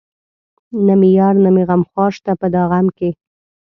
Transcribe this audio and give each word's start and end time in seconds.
نه 0.85 0.93
مې 0.99 1.09
يار 1.19 1.35
نه 1.43 1.49
مې 1.55 1.63
غمخوار 1.69 2.11
شته 2.17 2.31
په 2.41 2.47
دا 2.53 2.63
غم 2.69 2.87
کې 2.97 3.09